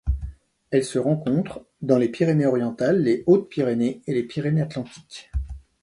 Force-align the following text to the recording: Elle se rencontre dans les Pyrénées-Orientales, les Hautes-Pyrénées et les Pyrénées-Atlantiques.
Elle 0.71 0.83
se 0.83 0.97
rencontre 0.97 1.63
dans 1.83 1.99
les 1.99 2.09
Pyrénées-Orientales, 2.09 3.03
les 3.03 3.23
Hautes-Pyrénées 3.27 4.01
et 4.07 4.15
les 4.15 4.23
Pyrénées-Atlantiques. 4.23 5.29